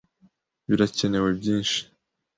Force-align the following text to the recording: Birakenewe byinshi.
Birakenewe 0.67 1.29
byinshi. 1.39 1.79